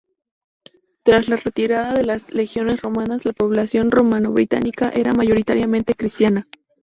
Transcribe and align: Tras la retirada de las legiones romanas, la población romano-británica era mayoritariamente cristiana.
Tras 1.03 1.27
la 1.29 1.35
retirada 1.35 1.93
de 1.93 2.03
las 2.03 2.33
legiones 2.33 2.81
romanas, 2.81 3.23
la 3.23 3.33
población 3.33 3.91
romano-británica 3.91 4.89
era 4.91 5.13
mayoritariamente 5.13 5.93
cristiana. 5.93 6.47